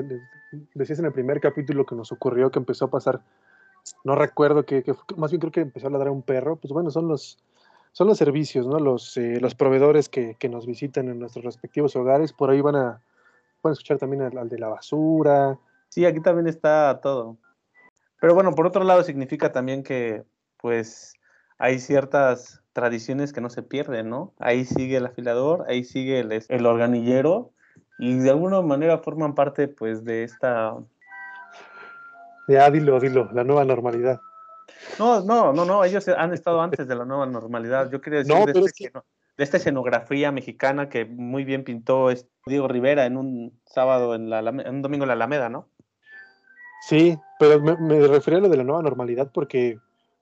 decías 0.73 0.99
en 0.99 1.05
el 1.05 1.13
primer 1.13 1.39
capítulo 1.39 1.85
que 1.85 1.95
nos 1.95 2.11
ocurrió, 2.11 2.51
que 2.51 2.59
empezó 2.59 2.85
a 2.85 2.91
pasar, 2.91 3.21
no 4.03 4.15
recuerdo 4.15 4.65
que, 4.65 4.83
que 4.83 4.93
más 5.17 5.31
bien 5.31 5.39
creo 5.39 5.51
que 5.51 5.61
empezó 5.61 5.87
a 5.87 5.91
ladrar 5.91 6.11
un 6.11 6.21
perro, 6.21 6.55
pues 6.57 6.71
bueno, 6.71 6.91
son 6.91 7.07
los, 7.07 7.39
son 7.91 8.07
los 8.07 8.17
servicios, 8.17 8.67
¿no? 8.67 8.79
Los, 8.79 9.17
eh, 9.17 9.39
los 9.39 9.55
proveedores 9.55 10.09
que, 10.09 10.35
que, 10.35 10.49
nos 10.49 10.65
visitan 10.65 11.09
en 11.09 11.19
nuestros 11.19 11.43
respectivos 11.45 11.95
hogares, 11.95 12.33
por 12.33 12.49
ahí 12.49 12.61
van 12.61 12.75
a, 12.75 13.01
van 13.63 13.71
a 13.71 13.73
escuchar 13.73 13.97
también 13.97 14.21
al, 14.21 14.37
al 14.37 14.49
de 14.49 14.59
la 14.59 14.67
basura, 14.67 15.59
Sí, 15.91 16.05
aquí 16.05 16.21
también 16.21 16.47
está 16.47 17.01
todo. 17.01 17.37
Pero 18.21 18.33
bueno, 18.33 18.55
por 18.55 18.65
otro 18.65 18.85
lado 18.85 19.03
significa 19.03 19.51
también 19.51 19.83
que 19.83 20.23
pues 20.57 21.13
hay 21.61 21.77
ciertas 21.79 22.63
tradiciones 22.73 23.33
que 23.33 23.39
no 23.41 23.51
se 23.51 23.61
pierden, 23.61 24.09
¿no? 24.09 24.33
Ahí 24.39 24.65
sigue 24.65 24.97
el 24.97 25.05
afilador, 25.05 25.65
ahí 25.67 25.83
sigue 25.83 26.19
el, 26.19 26.31
el 26.47 26.65
organillero 26.65 27.51
y 27.99 28.17
de 28.17 28.31
alguna 28.31 28.61
manera 28.63 28.97
forman 28.97 29.35
parte 29.35 29.67
pues 29.67 30.03
de 30.03 30.23
esta... 30.23 30.75
Ya, 32.47 32.71
dilo, 32.71 32.99
dilo, 32.99 33.29
la 33.31 33.43
nueva 33.43 33.63
normalidad. 33.63 34.19
No, 34.97 35.21
no, 35.21 35.53
no, 35.53 35.63
no, 35.63 35.85
ellos 35.85 36.07
han 36.07 36.33
estado 36.33 36.63
antes 36.63 36.87
de 36.87 36.95
la 36.95 37.05
nueva 37.05 37.27
normalidad. 37.27 37.91
Yo 37.91 38.01
quería 38.01 38.19
decir 38.19 38.33
No, 38.35 38.45
de, 38.45 38.51
este 38.53 38.65
es 38.65 38.73
que- 38.73 38.85
esceno- 38.85 39.03
de 39.37 39.43
esta 39.43 39.57
escenografía 39.57 40.31
mexicana 40.31 40.89
que 40.89 41.05
muy 41.05 41.43
bien 41.45 41.63
pintó 41.63 42.09
este 42.09 42.27
Diego 42.47 42.67
Rivera 42.67 43.05
en 43.05 43.17
un 43.17 43.59
sábado, 43.65 44.15
en, 44.15 44.31
la, 44.31 44.39
en 44.39 44.67
un 44.67 44.81
domingo 44.81 45.03
en 45.03 45.09
la 45.09 45.13
Alameda, 45.13 45.47
¿no? 45.47 45.67
Sí, 46.87 47.19
pero 47.37 47.61
me, 47.61 47.77
me 47.77 48.07
refería 48.07 48.39
a 48.39 48.41
lo 48.41 48.49
de 48.49 48.57
la 48.57 48.63
nueva 48.63 48.81
normalidad 48.81 49.29
porque, 49.31 49.79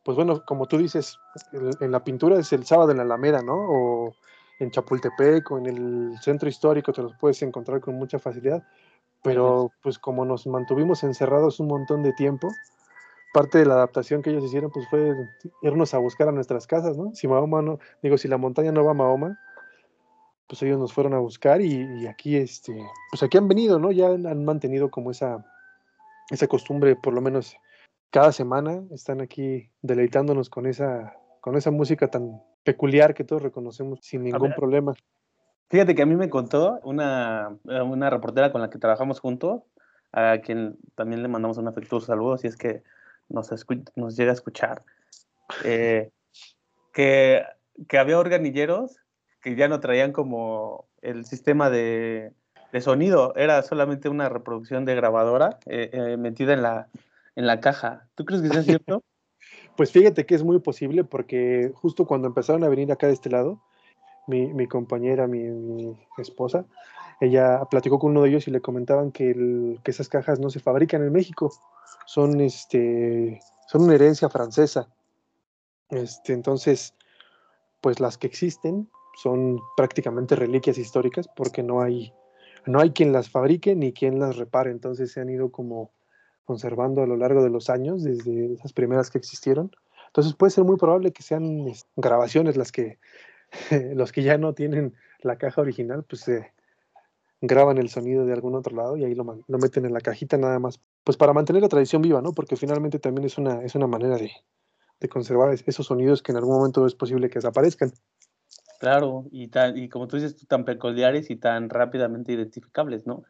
pues 0.09 0.15
bueno, 0.15 0.43
como 0.43 0.65
tú 0.65 0.79
dices, 0.79 1.19
en, 1.51 1.69
en 1.79 1.91
la 1.91 2.03
pintura 2.03 2.39
es 2.39 2.51
el 2.51 2.65
sábado 2.65 2.89
en 2.89 2.97
la 2.97 3.03
Alameda, 3.03 3.43
¿no? 3.43 3.53
O 3.53 4.15
en 4.57 4.71
Chapultepec 4.71 5.51
o 5.51 5.59
en 5.59 5.67
el 5.67 6.17
centro 6.19 6.49
histórico 6.49 6.91
te 6.91 7.03
los 7.03 7.13
puedes 7.13 7.39
encontrar 7.43 7.79
con 7.79 7.93
mucha 7.93 8.17
facilidad, 8.17 8.63
pero 9.21 9.71
pues 9.83 9.99
como 9.99 10.25
nos 10.25 10.47
mantuvimos 10.47 11.03
encerrados 11.03 11.59
un 11.59 11.67
montón 11.67 12.01
de 12.01 12.11
tiempo, 12.13 12.49
parte 13.35 13.59
de 13.59 13.67
la 13.67 13.75
adaptación 13.75 14.23
que 14.23 14.31
ellos 14.31 14.43
hicieron 14.45 14.71
pues 14.71 14.89
fue 14.89 15.13
irnos 15.61 15.93
a 15.93 15.99
buscar 15.99 16.27
a 16.27 16.31
nuestras 16.31 16.65
casas, 16.65 16.97
¿no? 16.97 17.13
Si 17.13 17.27
Mahoma 17.27 17.61
no, 17.61 17.77
digo, 18.01 18.17
si 18.17 18.27
la 18.27 18.37
montaña 18.37 18.71
no 18.71 18.83
va 18.83 18.89
a 18.89 18.95
Mahoma, 18.95 19.37
pues 20.47 20.59
ellos 20.63 20.79
nos 20.79 20.91
fueron 20.91 21.13
a 21.13 21.19
buscar 21.19 21.61
y, 21.61 21.83
y 22.01 22.07
aquí, 22.07 22.35
este, 22.35 22.75
pues 23.11 23.21
aquí 23.21 23.37
han 23.37 23.47
venido, 23.47 23.77
¿no? 23.77 23.91
Ya 23.91 24.07
han- 24.07 24.25
han 24.25 24.43
mantenido 24.43 24.89
como 24.89 25.11
esa 25.11 25.45
esa 26.31 26.47
costumbre, 26.47 26.95
por 26.95 27.13
lo 27.13 27.21
menos 27.21 27.55
cada 28.09 28.31
semana, 28.31 28.83
están 28.91 29.21
aquí 29.21 29.69
deleitándonos 29.81 30.49
con 30.49 30.65
esa, 30.65 31.15
con 31.41 31.55
esa 31.55 31.71
música 31.71 32.07
tan 32.07 32.41
peculiar 32.63 33.13
que 33.13 33.23
todos 33.23 33.41
reconocemos 33.41 33.99
sin 34.01 34.23
ningún 34.23 34.53
problema. 34.53 34.93
Fíjate 35.69 35.93
que 35.93 36.01
a 36.01 36.05
mí 36.05 36.15
me 36.15 36.29
contó 36.29 36.79
una, 36.83 37.55
una 37.63 38.09
reportera 38.09 38.51
con 38.51 38.61
la 38.61 38.69
que 38.69 38.79
trabajamos 38.79 39.19
juntos, 39.19 39.61
a 40.11 40.39
quien 40.39 40.77
también 40.95 41.21
le 41.21 41.27
mandamos 41.27 41.57
un 41.57 41.67
afectuoso 41.67 42.07
saludo, 42.07 42.37
si 42.37 42.47
es 42.47 42.57
que 42.57 42.81
nos, 43.27 43.49
nos 43.95 44.15
llega 44.17 44.31
a 44.31 44.33
escuchar, 44.33 44.83
eh, 45.63 46.09
que, 46.93 47.43
que 47.87 47.97
había 47.97 48.17
organilleros 48.17 48.97
que 49.41 49.55
ya 49.55 49.67
no 49.67 49.79
traían 49.79 50.11
como 50.11 50.87
el 51.01 51.25
sistema 51.25 51.69
de, 51.69 52.33
de 52.73 52.81
sonido, 52.81 53.33
era 53.35 53.61
solamente 53.61 54.09
una 54.09 54.27
reproducción 54.27 54.85
de 54.85 54.95
grabadora 54.95 55.59
eh, 55.67 55.89
eh, 55.93 56.17
metida 56.17 56.53
en 56.53 56.63
la, 56.63 56.89
en 57.39 57.47
la 57.47 57.61
caja. 57.61 58.09
¿Tú 58.15 58.25
crees 58.25 58.41
que 58.41 58.49
sea 58.49 58.63
cierto? 58.63 59.03
Pues 59.77 59.93
fíjate 59.93 60.25
que 60.25 60.35
es 60.35 60.43
muy 60.43 60.59
posible 60.59 61.05
porque 61.05 61.71
justo 61.73 62.05
cuando 62.05 62.27
empezaron 62.27 62.65
a 62.65 62.67
venir 62.67 62.91
acá 62.91 63.07
de 63.07 63.13
este 63.13 63.29
lado, 63.29 63.61
mi, 64.27 64.53
mi 64.53 64.67
compañera, 64.67 65.25
mi, 65.25 65.97
esposa, 66.17 66.65
ella 67.21 67.61
platicó 67.71 67.97
con 67.97 68.11
uno 68.11 68.23
de 68.23 68.29
ellos 68.29 68.49
y 68.49 68.51
le 68.51 68.59
comentaban 68.59 69.13
que, 69.13 69.79
que 69.81 69.91
esas 69.91 70.09
cajas 70.09 70.41
no 70.41 70.49
se 70.49 70.59
fabrican 70.59 71.01
en 71.01 71.13
México, 71.13 71.53
son, 72.05 72.41
este, 72.41 73.39
son 73.67 73.83
una 73.83 73.95
herencia 73.95 74.27
francesa. 74.27 74.89
Este, 75.89 76.33
entonces, 76.33 76.93
pues 77.79 78.01
las 78.01 78.17
que 78.17 78.27
existen 78.27 78.89
son 79.15 79.61
prácticamente 79.77 80.35
reliquias 80.35 80.77
históricas 80.77 81.29
porque 81.33 81.63
no 81.63 81.81
hay, 81.81 82.13
no 82.65 82.81
hay 82.81 82.91
quien 82.91 83.13
las 83.13 83.29
fabrique 83.29 83.77
ni 83.77 83.93
quien 83.93 84.19
las 84.19 84.35
repare, 84.35 84.71
entonces 84.71 85.13
se 85.13 85.21
han 85.21 85.29
ido 85.29 85.51
como 85.51 85.91
conservando 86.49 87.03
a 87.03 87.05
lo 87.05 87.15
largo 87.15 87.43
de 87.43 87.51
los 87.51 87.69
años, 87.69 88.03
desde 88.03 88.53
esas 88.55 88.73
primeras 88.73 89.11
que 89.11 89.19
existieron. 89.19 89.69
Entonces 90.07 90.33
puede 90.33 90.49
ser 90.49 90.63
muy 90.63 90.77
probable 90.77 91.11
que 91.13 91.21
sean 91.21 91.67
es, 91.67 91.85
grabaciones 91.95 92.57
las 92.57 92.71
que 92.71 92.97
los 93.93 94.11
que 94.11 94.23
ya 94.23 94.39
no 94.39 94.55
tienen 94.55 94.95
la 95.21 95.37
caja 95.37 95.61
original, 95.61 96.03
pues 96.09 96.21
se 96.21 96.51
graban 97.39 97.77
el 97.77 97.89
sonido 97.89 98.25
de 98.25 98.33
algún 98.33 98.55
otro 98.55 98.75
lado 98.75 98.97
y 98.97 99.03
ahí 99.03 99.13
lo, 99.13 99.23
lo 99.47 99.57
meten 99.59 99.85
en 99.85 99.93
la 99.93 100.01
cajita 100.01 100.37
nada 100.39 100.57
más, 100.57 100.81
pues 101.03 101.17
para 101.17 101.33
mantener 101.33 101.61
la 101.61 101.69
tradición 101.69 102.01
viva, 102.01 102.19
¿no? 102.19 102.31
Porque 102.33 102.55
finalmente 102.55 102.97
también 102.97 103.25
es 103.27 103.37
una, 103.37 103.61
es 103.63 103.75
una 103.75 103.85
manera 103.85 104.17
de, 104.17 104.31
de 104.99 105.07
conservar 105.07 105.53
es- 105.53 105.63
esos 105.67 105.85
sonidos 105.85 106.23
que 106.23 106.31
en 106.31 106.37
algún 106.39 106.57
momento 106.57 106.83
es 106.87 106.95
posible 106.95 107.29
que 107.29 107.37
desaparezcan. 107.37 107.91
Claro, 108.79 109.25
y, 109.31 109.49
tan, 109.49 109.77
y 109.77 109.87
como 109.87 110.07
tú 110.07 110.15
dices, 110.17 110.47
tan 110.47 110.65
peculiares 110.65 111.29
y 111.29 111.35
tan 111.35 111.69
rápidamente 111.69 112.33
identificables, 112.33 113.05
¿no? 113.05 113.23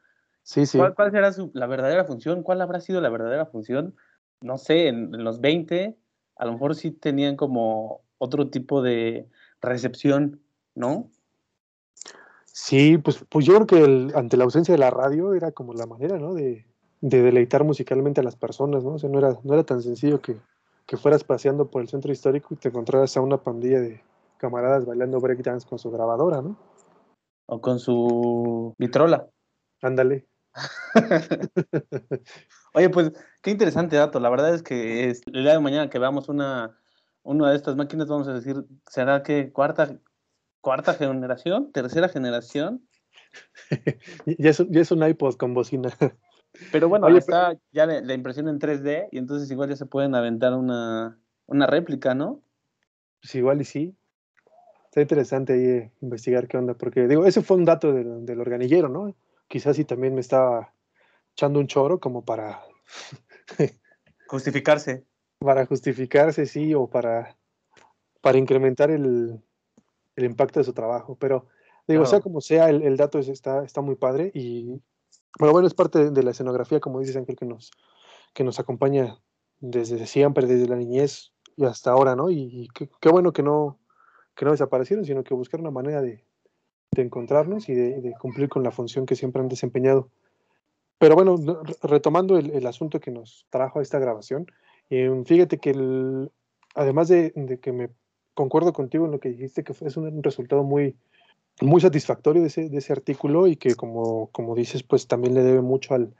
Sí, 0.44 0.66
sí. 0.66 0.78
¿Cuál, 0.78 0.96
cuál 0.96 1.12
será 1.12 1.32
su, 1.32 1.52
la 1.54 1.68
verdadera 1.68 2.06
función? 2.06 2.44
¿Cuál 2.44 2.62
habrá 2.62 2.80
sido 2.80 3.02
la 3.02 3.10
verdadera 3.10 3.46
función? 3.46 3.96
No 4.42 4.58
sé, 4.58 4.88
en, 4.88 5.14
en 5.14 5.24
los 5.24 5.42
20 5.42 5.98
a 6.38 6.46
lo 6.46 6.54
mejor 6.54 6.76
sí 6.76 6.92
tenían 6.92 7.36
como 7.36 8.02
otro 8.18 8.50
tipo 8.50 8.82
de 8.82 9.28
recepción, 9.62 10.42
¿no? 10.74 11.10
Sí, 12.46 12.98
pues, 12.98 13.24
pues 13.30 13.46
yo 13.46 13.54
creo 13.56 13.68
que 13.68 13.84
el- 13.84 14.12
ante 14.16 14.38
la 14.38 14.44
ausencia 14.46 14.74
de 14.74 14.80
la 14.80 14.90
radio 14.90 15.34
era 15.34 15.52
como 15.52 15.74
la 15.74 15.86
manera, 15.86 16.18
¿no? 16.18 16.34
De, 16.34 16.66
de 17.02 17.22
deleitar 17.22 17.64
musicalmente 17.64 18.22
a 18.22 18.24
las 18.24 18.36
personas, 18.36 18.84
¿no? 18.84 18.92
O 18.92 19.00
sea, 19.00 19.10
no 19.10 19.20
era, 19.20 19.38
no 19.44 19.54
era 19.54 19.64
tan 19.64 19.82
sencillo 19.82 20.22
que, 20.22 20.38
que 20.86 20.98
fueras 20.98 21.24
paseando 21.24 21.70
por 21.70 21.82
el 21.82 21.88
centro 21.90 22.12
histórico 22.12 22.54
y 22.54 22.58
te 22.58 22.70
encontraras 22.70 23.16
a 23.18 23.22
una 23.22 23.38
pandilla 23.38 23.80
de 23.80 24.02
camaradas 24.38 24.86
bailando 24.86 25.20
breakdance 25.20 25.68
con 25.68 25.80
su 25.80 25.92
grabadora, 25.92 26.42
¿no? 26.42 26.58
O 27.46 27.62
con 27.62 27.80
su 27.80 28.74
vitrola. 28.78 29.28
Ándale. 29.82 30.26
Oye, 32.74 32.90
pues 32.90 33.12
qué 33.42 33.52
interesante 33.52 33.96
dato. 33.96 34.20
La 34.20 34.30
verdad 34.30 34.54
es 34.54 34.64
que 34.64 35.10
es, 35.10 35.22
el 35.28 35.44
día 35.44 35.54
de 35.54 35.60
mañana 35.60 35.90
que 35.90 36.00
veamos 36.00 36.30
una, 36.30 36.78
una 37.24 37.50
de 37.50 37.56
estas 37.56 37.76
máquinas, 37.76 38.08
vamos 38.08 38.28
a 38.28 38.34
decir, 38.34 38.64
¿será 38.88 39.24
que 39.24 39.52
cuarta, 39.52 39.98
cuarta 40.62 40.94
generación? 40.94 41.72
¿Tercera 41.72 42.10
generación? 42.10 42.88
Ya 44.26 44.50
es, 44.50 44.60
un- 44.60 44.72
ya 44.72 44.82
es 44.82 44.92
un 44.92 45.08
iPod 45.08 45.36
con 45.36 45.54
bocina. 45.54 45.90
Pero 46.72 46.90
bueno, 46.90 47.08
Oye, 47.08 47.18
está 47.20 47.58
ya 47.72 47.86
la, 47.86 48.02
la 48.02 48.14
impresión 48.14 48.48
en 48.48 48.60
3D 48.60 49.10
y 49.12 49.18
entonces 49.18 49.50
igual 49.52 49.70
ya 49.70 49.76
se 49.76 49.86
pueden 49.86 50.16
aventar 50.16 50.54
una, 50.54 51.20
una 51.46 51.68
réplica, 51.68 52.16
¿no? 52.16 52.42
Pues 53.22 53.36
igual 53.36 53.62
y 53.62 53.66
sí. 53.66 53.96
Está 54.86 55.02
interesante 55.02 55.54
ahí 55.54 55.64
eh, 55.66 55.92
investigar 56.02 56.48
qué 56.48 56.58
onda, 56.58 56.74
porque 56.74 57.08
digo, 57.08 57.26
ese 57.26 57.44
fue 57.44 57.58
un 57.58 57.66
dato 57.66 57.94
del, 57.94 58.26
del 58.26 58.42
organillero, 58.42 58.90
¿no? 58.90 59.14
Quizás 59.50 59.76
sí 59.76 59.84
también 59.84 60.14
me 60.16 60.22
estaba 60.22 60.74
echando 61.34 61.60
un 61.60 61.68
choro 61.68 62.00
como 62.00 62.24
para, 62.24 62.62
Justificarse. 64.28 65.06
para 65.40 65.66
justificarse, 65.66 66.46
sí, 66.46 66.74
o 66.76 66.88
para, 66.88 67.36
para 68.22 68.38
incrementar 68.38 68.92
el, 68.92 69.42
el 70.16 70.24
impacto 70.24 70.60
de 70.60 70.64
su 70.66 70.74
trabajo. 70.74 71.18
Pero 71.20 71.48
digo, 71.88 72.04
sea 72.06 72.20
como 72.22 72.42
sea, 72.42 72.70
el, 72.70 72.84
el 72.84 72.96
dato 72.96 73.20
es- 73.20 73.28
está, 73.30 73.64
está 73.64 73.82
muy 73.82 73.96
padre 73.96 74.32
y 74.34 74.82
bueno, 75.40 75.54
bueno, 75.54 75.68
es 75.68 75.74
parte 75.74 76.00
de, 76.00 76.12
de 76.12 76.24
la 76.24 76.32
escenografía, 76.32 76.80
como 76.80 77.00
dices 77.00 77.16
Ángel, 77.16 77.36
que 77.36 77.46
nos, 77.46 77.72
que 78.34 78.44
nos 78.44 78.60
acompaña 78.60 79.18
desde 79.60 80.06
siempre, 80.06 80.46
desde 80.48 80.68
la 80.68 80.76
niñez 80.76 81.34
y 81.56 81.66
hasta 81.66 81.92
ahora, 81.92 82.16
¿no? 82.16 82.30
Y, 82.30 82.38
y 82.52 82.68
qué, 82.70 82.90
qué 83.02 83.10
bueno 83.10 83.34
que 83.34 83.44
no, 83.44 83.80
que 84.36 84.46
no 84.46 84.52
desaparecieron, 84.52 85.06
sino 85.06 85.24
que 85.24 85.34
buscaron 85.34 85.66
una 85.66 85.72
manera 85.74 86.02
de, 86.02 86.26
de 86.92 87.04
encontrarnos 87.04 87.70
y 87.70 87.74
de, 87.74 88.14
cumplir 88.20 88.50
con 88.50 88.64
la 88.64 88.72
función 88.72 89.06
que 89.06 89.16
siempre 89.16 89.42
han 89.42 89.48
desempeñado. 89.48 90.10
Pero 90.98 91.16
bueno, 91.16 91.38
no, 91.38 91.64
re- 91.64 91.76
retomando 91.84 92.38
el, 92.38 92.66
asunto 92.66 93.00
que 93.00 93.12
nos 93.12 93.46
trajo 93.50 93.80
a 93.80 93.82
esta 93.82 94.00
grabación, 94.00 94.48
eh, 94.90 95.10
fíjate 95.26 95.60
que 95.60 95.74
además 96.76 97.08
de, 97.08 97.60
que 97.62 97.72
me 97.72 97.90
concuerdo 98.34 98.74
contigo 98.74 99.06
en 99.06 99.12
lo 99.12 99.20
que 99.20 99.30
dijiste, 99.30 99.64
que 99.64 99.74
es 99.74 99.98
un 99.98 100.24
resultado 100.24 100.64
muy, 100.64 100.96
muy 101.62 101.80
satisfactorio 101.80 102.42
de 102.42 102.48
ese, 102.48 102.94
artículo 102.94 103.48
y 103.48 103.56
que 103.56 103.76
como, 103.76 104.28
como 104.32 104.56
dices, 104.56 104.84
pues 104.84 105.08
también 105.08 105.36
le 105.36 105.44
debe 105.44 105.62
mucho 105.62 105.94
al, 105.94 106.14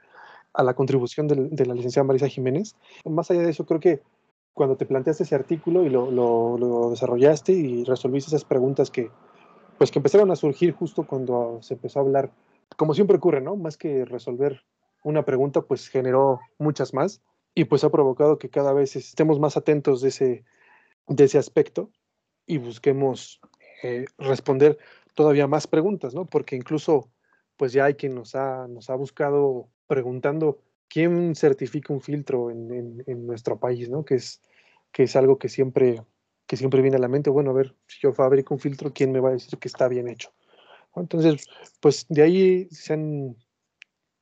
a 0.54 0.62
la 0.62 0.74
contribución 0.74 1.28
de 1.28 1.66
la 1.66 1.74
licenciada 1.74 2.06
Marisa 2.06 2.28
Jiménez. 2.28 2.76
Más 3.04 3.30
allá 3.30 3.42
de 3.42 3.50
eso, 3.50 3.66
creo 3.66 3.80
que 3.80 4.00
cuando 4.54 4.76
te 4.76 4.86
planteaste 4.86 5.24
ese 5.24 5.34
artículo 5.34 5.84
y 5.84 5.88
lo- 5.88 6.10
lo 6.10 6.90
desarrollaste 6.90 7.52
y 7.52 7.84
resolviste 7.84 8.28
esas 8.28 8.44
preguntas 8.44 8.90
que, 8.90 9.10
pues 9.80 9.90
que 9.90 9.98
empezaron 9.98 10.30
a 10.30 10.36
surgir 10.36 10.72
justo 10.74 11.06
cuando 11.06 11.58
se 11.62 11.72
empezó 11.72 12.00
a 12.00 12.02
hablar, 12.02 12.30
como 12.76 12.92
siempre 12.92 13.16
ocurre, 13.16 13.40
¿no? 13.40 13.56
Más 13.56 13.78
que 13.78 14.04
resolver 14.04 14.62
una 15.04 15.24
pregunta, 15.24 15.62
pues 15.62 15.88
generó 15.88 16.38
muchas 16.58 16.92
más 16.92 17.22
y 17.54 17.64
pues 17.64 17.82
ha 17.82 17.88
provocado 17.90 18.36
que 18.38 18.50
cada 18.50 18.74
vez 18.74 18.94
estemos 18.94 19.40
más 19.40 19.56
atentos 19.56 20.02
de 20.02 20.08
ese, 20.10 20.44
de 21.08 21.24
ese 21.24 21.38
aspecto 21.38 21.90
y 22.44 22.58
busquemos 22.58 23.40
eh, 23.82 24.04
responder 24.18 24.76
todavía 25.14 25.46
más 25.46 25.66
preguntas, 25.66 26.14
¿no? 26.14 26.26
Porque 26.26 26.56
incluso, 26.56 27.08
pues 27.56 27.72
ya 27.72 27.86
hay 27.86 27.94
quien 27.94 28.14
nos 28.14 28.34
ha, 28.34 28.68
nos 28.68 28.90
ha 28.90 28.96
buscado 28.96 29.70
preguntando 29.86 30.58
quién 30.90 31.34
certifica 31.34 31.94
un 31.94 32.02
filtro 32.02 32.50
en, 32.50 32.70
en- 32.70 33.04
en 33.06 33.26
nuestro 33.26 33.58
país, 33.58 33.88
¿no? 33.88 34.04
Que 34.04 34.16
es, 34.16 34.42
que 34.92 35.04
es 35.04 35.16
algo 35.16 35.38
que 35.38 35.48
siempre, 35.48 36.02
que 36.50 36.56
siempre 36.56 36.82
viene 36.82 36.96
a 36.96 37.00
la 37.00 37.06
mente. 37.06 37.30
Bueno, 37.30 37.50
a 37.50 37.52
ver, 37.52 37.76
si 37.86 38.00
yo 38.02 38.12
fabrico 38.12 38.52
un 38.52 38.58
filtro, 38.58 38.92
¿quién 38.92 39.12
me 39.12 39.20
va 39.20 39.28
a 39.28 39.34
decir 39.34 39.56
que 39.60 39.68
está 39.68 39.86
bien 39.86 40.08
hecho? 40.08 40.32
Entonces, 40.96 41.46
pues 41.78 42.06
de 42.08 42.22
ahí 42.22 42.68
se 42.72 42.94
han 42.94 43.36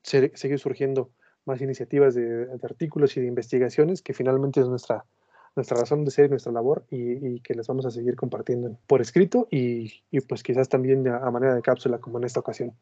se- 0.02 0.36
seguido 0.36 0.58
surgiendo 0.58 1.10
más 1.46 1.62
iniciativas 1.62 2.14
de, 2.14 2.46
artículos 2.62 3.16
y 3.16 3.22
de 3.22 3.28
investigaciones, 3.28 4.02
que 4.02 4.12
finalmente 4.12 4.60
es 4.60 4.68
nuestra, 4.68 5.06
nuestra 5.56 5.78
razón 5.78 6.04
de 6.04 6.10
ser 6.10 6.28
nuestra 6.28 6.52
labor 6.52 6.84
y, 6.90 7.40
que 7.40 7.54
les 7.54 7.66
vamos 7.66 7.86
a 7.86 7.90
seguir 7.90 8.14
compartiendo 8.14 8.78
por 8.86 9.00
escrito 9.00 9.48
y, 9.50 10.02
y 10.10 10.20
pues 10.20 10.42
quizás 10.42 10.68
también 10.68 11.08
a, 11.08 11.26
a, 11.26 11.30
manera 11.30 11.54
de 11.54 11.62
cápsula 11.62 11.96
como 11.96 12.18
en 12.18 12.24
esta 12.24 12.40
ocasión. 12.40 12.74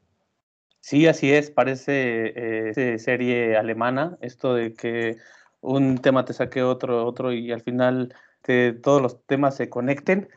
Sí, 0.80 1.06
así 1.06 1.32
es, 1.32 1.52
parece 1.52 2.72
eh, 2.74 2.98
serie 2.98 3.56
alemana, 3.56 4.18
esto 4.20 4.54
de 4.54 4.74
que 4.74 5.18
un 5.60 5.98
tema 5.98 6.24
te 6.24 6.32
saque 6.32 6.64
otro, 6.64 7.06
otro 7.06 7.32
y 7.32 7.52
al 7.52 7.60
final 7.60 8.12
te, 8.46 8.72
todos 8.72 9.02
los 9.02 9.20
temas 9.26 9.56
se 9.56 9.68
conecten, 9.68 10.28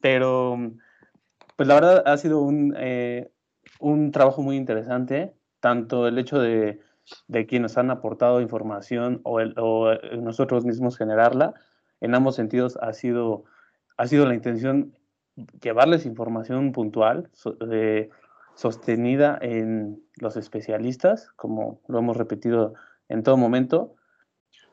pero 0.00 0.58
pues 1.54 1.68
la 1.68 1.74
verdad 1.74 2.02
ha 2.06 2.16
sido 2.16 2.40
un, 2.40 2.74
eh, 2.76 3.30
un 3.78 4.10
trabajo 4.10 4.42
muy 4.42 4.56
interesante, 4.56 5.32
tanto 5.60 6.08
el 6.08 6.18
hecho 6.18 6.40
de, 6.40 6.80
de 7.28 7.46
quienes 7.46 7.78
han 7.78 7.90
aportado 7.92 8.40
información 8.40 9.20
o, 9.22 9.38
el, 9.38 9.54
o, 9.56 9.94
nosotros 10.20 10.64
mismos 10.64 10.98
generarla, 10.98 11.54
en 12.00 12.16
ambos 12.16 12.34
sentidos 12.34 12.76
ha 12.82 12.92
sido, 12.92 13.44
ha 13.96 14.06
sido 14.08 14.26
la 14.26 14.34
intención 14.34 14.94
llevarles 15.62 16.06
información 16.06 16.72
puntual, 16.72 17.30
de, 17.60 18.10
sostenida 18.56 19.38
en 19.40 20.02
los 20.16 20.36
especialistas, 20.36 21.30
como 21.36 21.80
lo 21.86 22.00
hemos 22.00 22.16
repetido 22.16 22.74
en 23.08 23.22
todo 23.22 23.36
momento. 23.36 23.94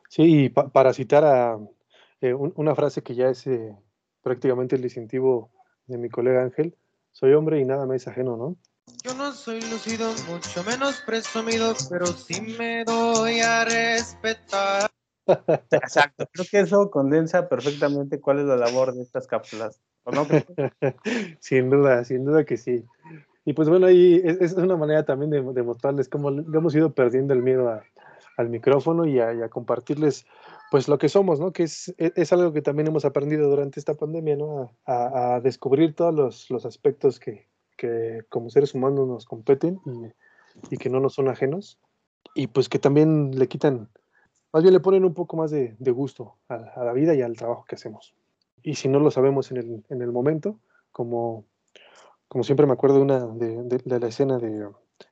Sí, 0.08 0.46
y 0.46 0.48
pa 0.48 0.70
para 0.70 0.92
citar 0.92 1.24
a 1.24 1.56
eh, 2.28 2.34
un, 2.34 2.52
una 2.56 2.74
frase 2.74 3.02
que 3.02 3.14
ya 3.14 3.28
es 3.28 3.46
eh, 3.46 3.76
prácticamente 4.22 4.76
el 4.76 4.82
distintivo 4.82 5.50
de 5.86 5.98
mi 5.98 6.08
colega 6.08 6.42
Ángel, 6.42 6.76
soy 7.12 7.32
hombre 7.32 7.60
y 7.60 7.64
nada 7.64 7.86
me 7.86 7.96
es 7.96 8.08
ajeno, 8.08 8.36
¿no? 8.36 8.56
Yo 9.04 9.14
no 9.14 9.32
soy 9.32 9.60
lucido, 9.62 10.12
mucho 10.28 10.62
menos 10.64 11.02
presumido, 11.06 11.74
pero 11.88 12.06
sí 12.06 12.40
me 12.58 12.84
doy 12.84 13.40
a 13.40 13.64
respetar. 13.64 14.90
Exacto, 15.70 16.28
creo 16.32 16.46
que 16.48 16.60
eso 16.60 16.90
condensa 16.90 17.48
perfectamente 17.48 18.20
cuál 18.20 18.40
es 18.40 18.44
la 18.46 18.56
labor 18.56 18.94
de 18.94 19.02
estas 19.02 19.26
cápsulas. 19.26 19.80
¿o 20.06 20.12
no? 20.12 20.26
sin 21.40 21.68
duda, 21.68 22.04
sin 22.04 22.24
duda 22.24 22.44
que 22.44 22.56
sí. 22.56 22.84
Y 23.44 23.52
pues 23.52 23.68
bueno, 23.68 23.86
ahí 23.86 24.20
es, 24.24 24.40
es 24.40 24.52
una 24.54 24.76
manera 24.76 25.04
también 25.04 25.30
de, 25.30 25.42
de, 25.42 25.62
mostrarles 25.62 26.08
cómo 26.08 26.30
hemos 26.30 26.74
ido 26.74 26.94
perdiendo 26.94 27.34
el 27.34 27.42
miedo 27.42 27.68
a, 27.68 27.84
al 28.36 28.48
micrófono 28.48 29.06
y 29.06 29.18
a, 29.18 29.34
y 29.34 29.42
a, 29.42 29.48
compartirles 29.48 30.26
pues 30.70 30.88
lo 30.88 30.98
que 30.98 31.08
somos, 31.08 31.40
¿no? 31.40 31.52
Que 31.52 31.64
es, 31.64 31.94
es, 31.98 32.32
algo 32.32 32.52
que 32.52 32.62
también 32.62 32.88
hemos 32.88 33.04
aprendido 33.04 33.48
durante 33.48 33.80
esta 33.80 33.94
pandemia, 33.94 34.36
¿no? 34.36 34.72
A, 34.86 35.40
descubrir 35.42 35.94
todos 35.94 36.50
los, 36.50 36.66
aspectos 36.66 37.18
que, 37.18 37.48
que, 37.76 38.22
como 38.28 38.50
seres 38.50 38.74
humanos 38.74 39.06
nos 39.06 39.24
competen 39.24 39.80
y, 40.70 40.76
que 40.76 40.90
no 40.90 41.00
nos 41.00 41.14
son 41.14 41.28
ajenos 41.28 41.78
y 42.34 42.48
pues 42.48 42.68
que 42.68 42.78
también 42.78 43.38
le 43.38 43.46
quitan, 43.46 43.88
más 44.52 44.62
bien 44.62 44.74
le 44.74 44.80
ponen 44.80 45.04
un 45.04 45.14
poco 45.14 45.36
más 45.36 45.50
de, 45.50 45.76
gusto 45.92 46.36
a, 46.48 46.84
la 46.84 46.92
vida 46.92 47.14
y 47.14 47.22
al 47.22 47.36
trabajo 47.36 47.64
que 47.66 47.76
hacemos. 47.76 48.14
Y 48.62 48.74
si 48.74 48.88
no 48.88 48.98
lo 48.98 49.10
sabemos 49.10 49.50
en 49.50 49.58
el, 49.58 49.84
en 49.88 50.02
el 50.02 50.12
momento, 50.12 50.58
como 50.92 51.44
como 52.28 52.44
siempre 52.44 52.66
me 52.66 52.72
acuerdo 52.72 53.04
de, 53.04 53.64
de, 53.64 53.78
de, 53.78 54.00
la 54.00 54.08
escena 54.08 54.38
de 54.38 54.68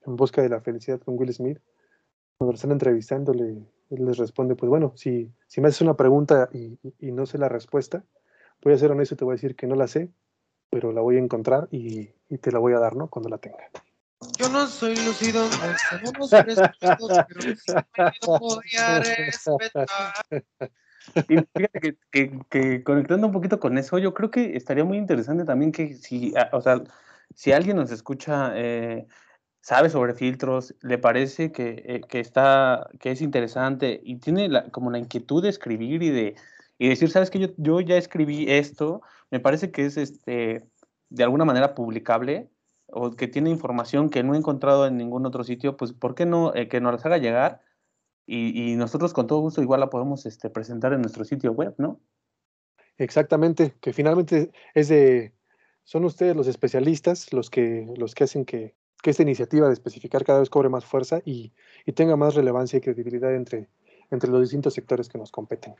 En 0.06 0.16
busca 0.16 0.42
de 0.42 0.48
la 0.48 0.60
felicidad 0.60 1.00
con 1.00 1.18
Will 1.18 1.32
Smith, 1.32 1.58
cuando 2.36 2.52
lo 2.52 2.56
están 2.56 2.72
entrevistando, 2.72 3.32
le, 3.32 3.50
él 3.90 4.06
les 4.06 4.16
responde, 4.16 4.56
pues 4.56 4.68
bueno, 4.68 4.92
si, 4.96 5.30
si 5.46 5.60
me 5.60 5.68
haces 5.68 5.82
una 5.82 5.94
pregunta 5.94 6.48
y, 6.52 6.78
y, 6.98 7.12
no 7.12 7.26
sé 7.26 7.38
la 7.38 7.48
respuesta, 7.48 8.04
voy 8.62 8.72
a 8.72 8.78
ser 8.78 8.90
honesto 8.90 9.14
y 9.14 9.18
te 9.18 9.24
voy 9.24 9.32
a 9.32 9.36
decir 9.36 9.56
que 9.56 9.66
no 9.66 9.74
la 9.74 9.86
sé, 9.86 10.10
pero 10.70 10.92
la 10.92 11.00
voy 11.00 11.16
a 11.16 11.20
encontrar 11.20 11.68
y, 11.70 12.10
y 12.28 12.38
te 12.38 12.50
la 12.50 12.58
voy 12.58 12.72
a 12.72 12.78
dar, 12.78 12.96
¿no? 12.96 13.08
Cuando 13.08 13.28
la 13.28 13.38
tenga. 13.38 13.70
Yo 14.38 14.48
no 14.48 14.66
soy 14.66 14.96
lucido, 14.96 15.44
no 15.44 16.00
somos 16.02 16.30
respetos, 16.30 17.24
pero 17.28 17.40
sí 17.56 17.72
me 17.96 18.12
voy 18.26 18.64
a 18.80 19.00
respetar. 19.00 19.86
Y 21.28 21.36
fíjate 21.54 21.80
que, 21.80 21.96
que, 22.10 22.40
que, 22.48 22.82
conectando 22.82 23.26
un 23.26 23.32
poquito 23.32 23.60
con 23.60 23.76
eso, 23.76 23.98
yo 23.98 24.14
creo 24.14 24.30
que 24.30 24.56
estaría 24.56 24.84
muy 24.84 24.96
interesante 24.96 25.44
también 25.44 25.70
que 25.70 25.94
si, 25.94 26.32
o 26.52 26.60
sea, 26.62 26.82
si 27.34 27.52
alguien 27.52 27.76
nos 27.76 27.90
escucha, 27.90 28.52
eh, 28.56 29.06
sabe 29.64 29.88
sobre 29.88 30.12
filtros, 30.12 30.74
le 30.82 30.98
parece 30.98 31.50
que, 31.50 31.82
eh, 31.86 32.00
que, 32.06 32.20
está, 32.20 32.90
que 33.00 33.10
es 33.12 33.22
interesante 33.22 33.98
y 34.04 34.16
tiene 34.16 34.50
como 34.70 34.90
la 34.90 34.98
inquietud 34.98 35.42
de 35.42 35.48
escribir 35.48 36.02
y 36.02 36.10
de 36.10 36.36
y 36.78 36.88
decir, 36.88 37.10
sabes 37.10 37.30
que 37.30 37.38
yo, 37.38 37.48
yo 37.56 37.80
ya 37.80 37.96
escribí 37.96 38.44
esto, 38.50 39.00
me 39.30 39.40
parece 39.40 39.70
que 39.70 39.86
es 39.86 39.96
este, 39.96 40.68
de 41.08 41.24
alguna 41.24 41.46
manera 41.46 41.74
publicable 41.74 42.50
o 42.88 43.12
que 43.12 43.26
tiene 43.26 43.48
información 43.48 44.10
que 44.10 44.22
no 44.22 44.34
he 44.34 44.38
encontrado 44.38 44.86
en 44.86 44.98
ningún 44.98 45.24
otro 45.24 45.44
sitio, 45.44 45.78
pues 45.78 45.94
¿por 45.94 46.14
qué 46.14 46.26
no 46.26 46.54
eh, 46.54 46.68
que 46.68 46.82
nos 46.82 46.92
las 46.92 47.06
haga 47.06 47.16
llegar? 47.16 47.62
Y, 48.26 48.72
y, 48.72 48.76
nosotros 48.76 49.14
con 49.14 49.26
todo 49.26 49.38
gusto 49.38 49.62
igual 49.62 49.80
la 49.80 49.88
podemos 49.88 50.26
este, 50.26 50.50
presentar 50.50 50.92
en 50.92 51.00
nuestro 51.00 51.24
sitio 51.24 51.52
web, 51.52 51.74
¿no? 51.78 52.00
Exactamente, 52.98 53.76
que 53.80 53.94
finalmente 53.94 54.52
es 54.74 54.88
de, 54.88 55.32
son 55.84 56.04
ustedes 56.04 56.36
los 56.36 56.48
especialistas 56.48 57.32
los 57.32 57.48
que, 57.48 57.86
los 57.96 58.14
que 58.14 58.24
hacen 58.24 58.44
que, 58.44 58.74
que 59.04 59.10
esta 59.10 59.22
iniciativa 59.22 59.66
de 59.66 59.74
especificar 59.74 60.24
cada 60.24 60.40
vez 60.40 60.48
cobre 60.48 60.70
más 60.70 60.86
fuerza 60.86 61.20
y, 61.26 61.52
y 61.84 61.92
tenga 61.92 62.16
más 62.16 62.34
relevancia 62.34 62.78
y 62.78 62.80
credibilidad 62.80 63.34
entre, 63.34 63.68
entre 64.10 64.30
los 64.30 64.40
distintos 64.40 64.72
sectores 64.72 65.10
que 65.10 65.18
nos 65.18 65.30
competen. 65.30 65.74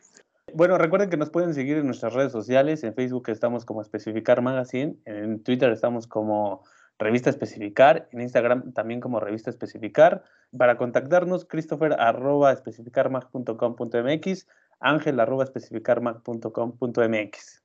Bueno, 0.53 0.77
recuerden 0.77 1.09
que 1.09 1.17
nos 1.17 1.31
pueden 1.31 1.55
seguir 1.55 1.79
en 1.79 1.87
nuestras 1.87 2.13
redes 2.13 2.33
sociales. 2.33 2.85
En 2.85 2.93
Facebook 2.93 3.31
estamos 3.31 3.65
como 3.65 3.81
Especificar 3.81 4.43
Magazine. 4.43 4.97
En 5.07 5.43
Twitter 5.43 5.73
estamos 5.73 6.07
como 6.07 6.65
Revista 6.99 7.31
Especificar. 7.31 8.11
En 8.13 8.21
Instagram 8.21 8.75
también 8.75 9.01
como 9.01 9.21
Revista 9.21 9.49
Especificar. 9.49 10.23
Para 10.55 10.77
contactarnos, 10.77 11.47
Christopher 11.47 11.95
arroba 11.99 12.53
especificarmag.com.mx, 12.53 14.47
Ángel 14.81 15.19
arroba 15.19 15.45
especificarmag.com.mx. 15.45 17.63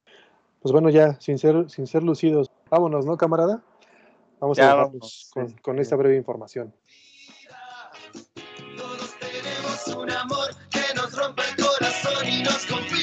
Pues 0.61 0.71
bueno, 0.71 0.89
ya, 0.89 1.19
sin 1.19 1.37
ser, 1.37 1.69
sin 1.69 1.85
ser 1.85 2.03
lucidos, 2.03 2.49
vámonos, 2.69 3.05
¿no, 3.05 3.17
camarada? 3.17 3.61
Vamos 4.39 4.57
ya 4.57 4.71
a 4.71 4.75
dejarlos 4.75 5.29
con, 5.33 5.51
con, 5.57 5.79
esta 5.79 5.95
breve 5.95 6.15
información. 6.15 6.73
Todos 8.77 9.15
tenemos 9.19 9.87
un 9.87 10.09
amor 10.11 10.49
que 10.69 10.93
nos 10.95 11.15
rompe 11.17 11.43
el 11.49 11.65
corazón 11.65 12.27
y 12.27 12.43
nos 12.43 12.65
confía. 12.65 12.98